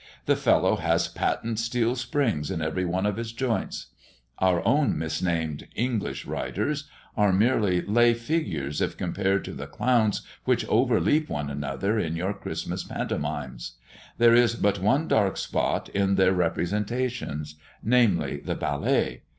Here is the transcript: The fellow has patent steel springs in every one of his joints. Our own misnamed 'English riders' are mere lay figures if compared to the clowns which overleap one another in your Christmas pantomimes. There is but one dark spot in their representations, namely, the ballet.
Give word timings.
The 0.25 0.35
fellow 0.35 0.77
has 0.77 1.07
patent 1.07 1.59
steel 1.59 1.95
springs 1.95 2.49
in 2.49 2.59
every 2.59 2.85
one 2.85 3.05
of 3.05 3.17
his 3.17 3.31
joints. 3.31 3.91
Our 4.39 4.65
own 4.67 4.97
misnamed 4.97 5.67
'English 5.75 6.25
riders' 6.25 6.89
are 7.15 7.31
mere 7.31 7.61
lay 7.61 8.15
figures 8.15 8.81
if 8.81 8.97
compared 8.97 9.45
to 9.45 9.51
the 9.53 9.67
clowns 9.67 10.23
which 10.43 10.65
overleap 10.67 11.29
one 11.29 11.51
another 11.51 11.99
in 11.99 12.15
your 12.15 12.33
Christmas 12.33 12.83
pantomimes. 12.83 13.73
There 14.17 14.33
is 14.33 14.55
but 14.55 14.79
one 14.79 15.07
dark 15.07 15.37
spot 15.37 15.87
in 15.89 16.15
their 16.15 16.33
representations, 16.33 17.57
namely, 17.83 18.37
the 18.37 18.55
ballet. 18.55 19.21